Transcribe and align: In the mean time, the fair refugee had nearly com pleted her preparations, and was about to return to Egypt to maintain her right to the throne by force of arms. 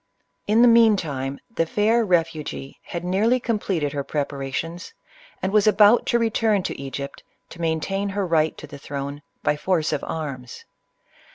In 0.47 0.63
the 0.63 0.67
mean 0.67 0.97
time, 0.97 1.37
the 1.55 1.67
fair 1.67 2.03
refugee 2.03 2.79
had 2.85 3.03
nearly 3.03 3.39
com 3.39 3.59
pleted 3.59 3.91
her 3.93 4.03
preparations, 4.03 4.93
and 5.43 5.53
was 5.53 5.67
about 5.67 6.07
to 6.07 6.17
return 6.17 6.63
to 6.63 6.81
Egypt 6.81 7.21
to 7.49 7.61
maintain 7.61 8.09
her 8.09 8.25
right 8.25 8.57
to 8.57 8.65
the 8.65 8.79
throne 8.79 9.21
by 9.43 9.55
force 9.55 9.93
of 9.93 10.03
arms. 10.03 10.65